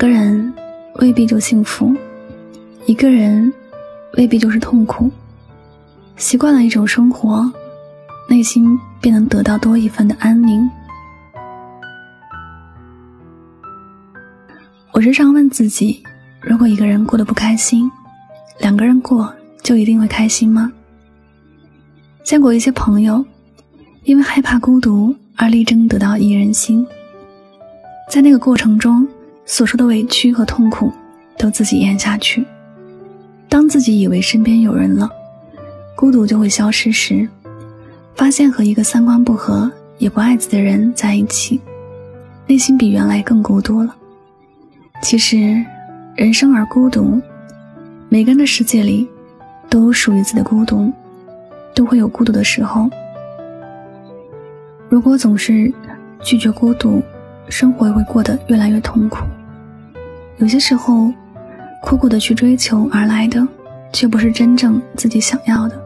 [0.00, 0.50] 个人
[0.94, 1.94] 未必就幸福，
[2.86, 3.52] 一个人
[4.16, 5.10] 未必就是痛苦。
[6.16, 7.52] 习惯了一种生活，
[8.26, 10.66] 内心便能得到多一份的安宁。
[14.92, 16.02] 我时常问自己：
[16.40, 17.90] 如果一个人过得不开心，
[18.58, 19.30] 两个人过
[19.62, 20.72] 就一定会开心吗？
[22.24, 23.22] 见过一些朋友，
[24.04, 26.86] 因为害怕孤独而力争得到一人心，
[28.08, 29.06] 在那个过程中
[29.50, 30.92] 所受的委屈和痛苦
[31.36, 32.46] 都自己咽下去。
[33.48, 35.10] 当自己以为身边有人了，
[35.96, 37.28] 孤独就会消失时，
[38.14, 39.68] 发现和一个三观不合
[39.98, 41.60] 也不爱自己的人在一起，
[42.46, 43.92] 内心比原来更孤独了。
[45.02, 45.60] 其实，
[46.14, 47.20] 人生而孤独，
[48.08, 49.08] 每个人的世界里
[49.68, 50.92] 都有属于自己的孤独，
[51.74, 52.88] 都会有孤独的时候。
[54.88, 55.72] 如果总是
[56.22, 57.02] 拒绝孤独，
[57.48, 59.26] 生活会过得越来越痛苦。
[60.40, 61.12] 有些时候，
[61.82, 63.46] 苦苦的去追求而来的，
[63.92, 65.78] 却不是真正自己想要的。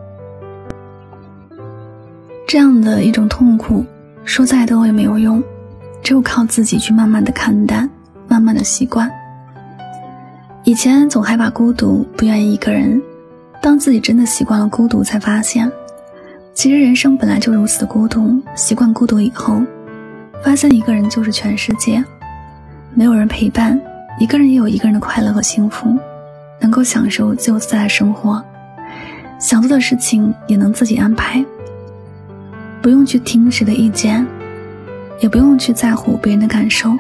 [2.46, 3.84] 这样的一种痛苦，
[4.24, 5.42] 说再多也没有用，
[6.04, 7.90] 只有靠自己去慢慢的看淡。
[8.26, 9.08] 慢慢的习惯。
[10.64, 13.00] 以前总害怕孤独，不愿意一个人。
[13.60, 15.70] 当自己真的习惯了孤独，才发现，
[16.54, 18.40] 其实人生本来就如此的孤独。
[18.54, 19.62] 习惯孤独以后，
[20.42, 22.02] 发现一个人就是全世界，
[22.94, 23.78] 没有人陪伴，
[24.18, 25.98] 一个人也有一个人的快乐和幸福，
[26.60, 28.42] 能够享受自由自在的生活，
[29.40, 31.44] 想做的事情也能自己安排，
[32.80, 34.24] 不用去听谁的意见，
[35.20, 36.92] 也不用去在乎别人的感受。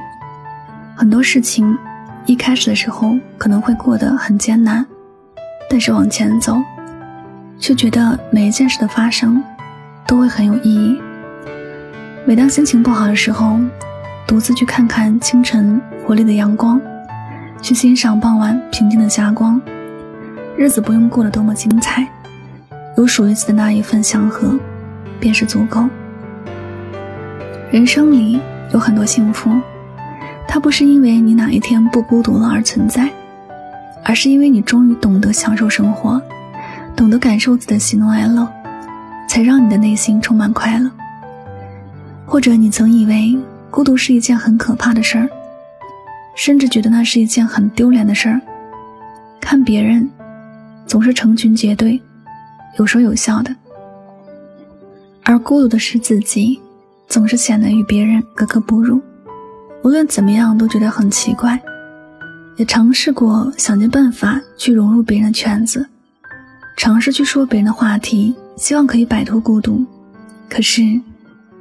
[0.96, 1.76] 很多事情，
[2.26, 4.84] 一开始的时候可能会过得很艰难，
[5.70, 6.60] 但是往前走，
[7.60, 9.42] 却觉得每一件事的发生
[10.04, 11.00] 都会很有意义。
[12.26, 13.60] 每当心情不好的时候，
[14.26, 16.80] 独自去看看清晨活力的阳光，
[17.64, 19.58] 去欣赏傍晚平静的霞光，
[20.54, 22.06] 日子不用过得多么精彩，
[22.98, 24.54] 有属于自己的那一份祥和，
[25.18, 25.88] 便是足够。
[27.70, 28.38] 人生里
[28.74, 29.50] 有很多幸福。
[30.46, 33.08] 它不是因为你哪一天不孤独了而存在，
[34.04, 36.20] 而是因为你终于懂得享受生活，
[36.94, 38.46] 懂得感受自己的喜怒哀乐，
[39.26, 40.90] 才让你的内心充满快乐。
[42.26, 43.38] 或者你曾以为
[43.70, 45.30] 孤独是一件很可怕的事儿，
[46.34, 48.40] 甚至觉得那是一件很丢脸的事儿。
[49.40, 50.08] 看别人
[50.86, 52.00] 总是成群结队，
[52.78, 53.54] 有说有笑的，
[55.22, 56.58] 而孤独的是自己，
[57.06, 59.00] 总是显得与别人格格不入。
[59.82, 61.60] 无论怎么样都觉得很奇怪，
[62.56, 65.86] 也尝试过想尽办法去融入别人的圈子，
[66.76, 69.84] 尝试去说别人的话题，希望可以摆脱孤独。
[70.48, 70.82] 可是，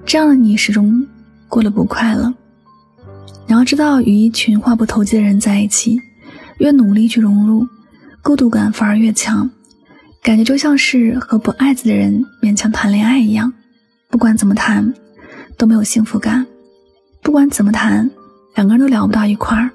[0.05, 1.05] 这样的你始终
[1.50, 2.34] 过得不快乐。
[3.45, 5.99] 你要知道，与一群话不投机的人在一起，
[6.59, 7.67] 越努力去融入，
[8.21, 9.49] 孤独感反而越强，
[10.21, 13.51] 感觉就像是和不爱自己的人勉强谈恋爱一样，
[14.09, 14.93] 不管怎么谈，
[15.57, 16.45] 都没有幸福感。
[17.21, 18.09] 不管怎么谈，
[18.55, 19.69] 两个人都聊不到一块儿，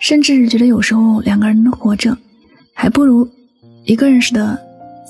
[0.00, 2.16] 甚至觉得有时候两个人活着，
[2.74, 3.28] 还不如
[3.84, 4.58] 一个人似的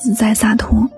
[0.02, 0.88] 自在洒脱。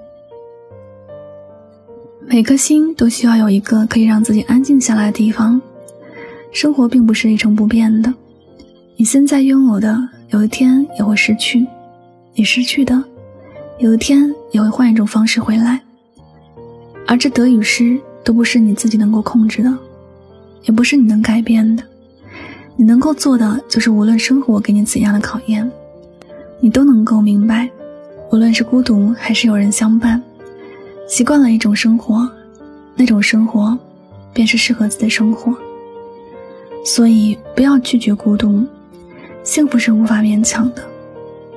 [2.26, 5.60] 每颗心都需要有一个可以让自己安静下来的地方。
[6.54, 8.14] 生活并不是一成不变的，
[8.96, 11.66] 你现在拥有的，有一天也会失去；
[12.32, 13.02] 你失去的，
[13.80, 15.80] 有一天也会换一种方式回来。
[17.08, 19.78] 而这得与失，都不是你自己能够控制的。
[20.62, 21.82] 也不是你能改变的，
[22.76, 25.68] 你能够做的就是，无论生活给你怎样的考验，
[26.60, 27.68] 你都能够明白，
[28.30, 30.22] 无论是孤独还是有人相伴，
[31.08, 32.30] 习惯了一种生活，
[32.94, 33.76] 那种生活，
[34.32, 35.52] 便是适合自己的生活。
[36.84, 38.62] 所以不要拒绝孤独，
[39.42, 40.82] 幸福是无法勉强的，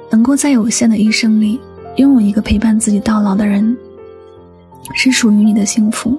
[0.09, 1.59] 能够在有限的一生里
[1.97, 3.75] 拥有一个陪伴自己到老的人，
[4.95, 6.17] 是属于你的幸福。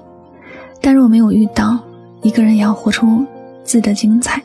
[0.81, 1.79] 但若没有遇到，
[2.21, 3.25] 一个人也要活出
[3.65, 4.43] 自己的精彩。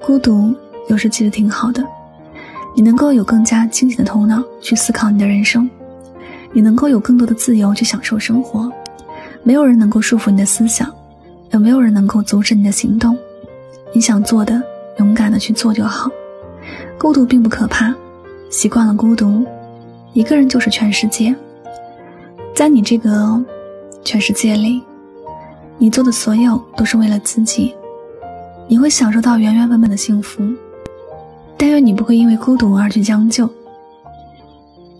[0.00, 0.54] 孤独
[0.88, 1.82] 有时其实挺好的，
[2.76, 5.68] 你能够有更加清醒的头脑去思考你的人生，
[6.52, 8.70] 你能够有更多的自由去享受生活。
[9.42, 10.92] 没有人能够束缚你的思想，
[11.50, 13.16] 也没有人能够阻止你的行动。
[13.98, 14.62] 你想做的，
[14.98, 16.08] 勇敢的去做就好。
[16.96, 17.92] 孤独并不可怕，
[18.48, 19.44] 习惯了孤独，
[20.12, 21.34] 一个人就是全世界。
[22.54, 23.44] 在你这个
[24.04, 24.80] 全世界里。
[25.78, 27.74] 你做的所有都是为了自己，
[28.68, 30.44] 你会享受到原原本本的幸福。
[31.56, 33.50] 但愿你不会因为孤独而去将就，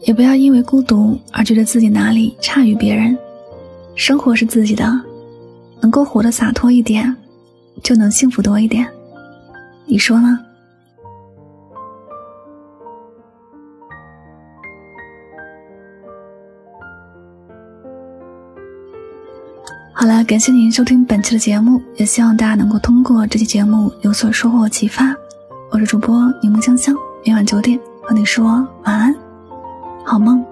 [0.02, 3.16] 也不要因为孤独而觉得自己哪里差于别人。
[3.94, 5.00] 生活是自己的，
[5.80, 7.14] 能够活得洒脱一点，
[7.82, 8.88] 就能幸福多一点。
[9.86, 10.38] 你说呢？
[19.92, 25.12] 好了，感谢您收听本期的节目，也希望大家能够通过这期节目有所收获启发。
[25.70, 26.94] 我是主播柠檬香香，
[27.26, 28.44] 每晚九点和你说
[28.84, 29.14] 晚安，
[30.04, 30.44] 好梦。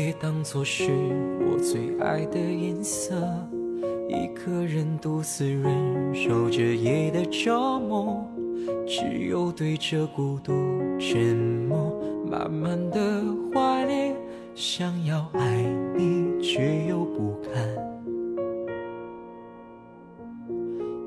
[0.00, 0.90] 也当作是
[1.40, 3.14] 我最爱的颜色，
[4.08, 8.26] 一个人独自忍受着夜的折磨，
[8.86, 10.52] 只有对着孤独
[10.98, 11.36] 沉
[11.68, 14.16] 默，慢慢的怀念，
[14.54, 15.62] 想要爱
[15.94, 17.68] 你却又不敢，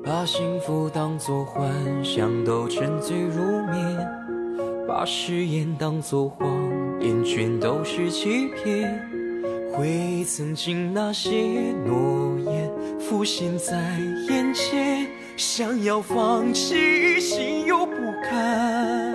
[0.04, 1.74] 把幸福当作幻
[2.04, 3.42] 想都沉醉入
[3.72, 4.08] 眠，
[4.86, 6.63] 把誓言当作谎
[7.04, 8.98] 言全都是欺骗。
[9.70, 11.30] 回忆曾经那些
[11.84, 13.76] 诺言浮现在
[14.30, 15.06] 眼前，
[15.36, 17.92] 想要放弃，心又不
[18.22, 19.12] 甘。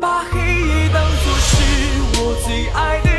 [0.00, 3.09] 把黑夜当作是我最爱的。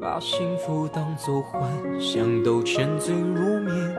[0.00, 1.60] 把幸福当作幻
[2.00, 3.94] 想都沉醉入眠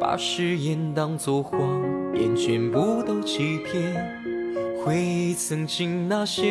[0.00, 1.60] 把誓言当作谎
[2.12, 3.94] 言全部都欺骗。
[4.84, 6.42] 回忆曾经那些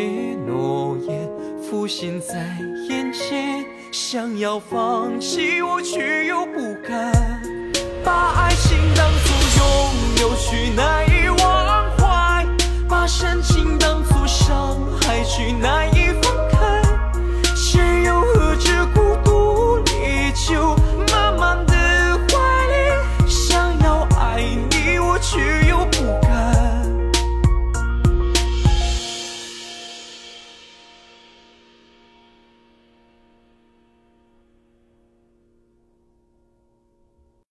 [0.47, 1.29] 诺言
[1.61, 2.57] 浮现在
[2.87, 7.11] 眼前想要放弃我却又不敢。
[8.03, 9.27] 把爱情当作
[9.59, 9.65] 拥
[10.21, 12.45] 有却难以忘怀？
[12.87, 16.02] 把深情当作伤害却难以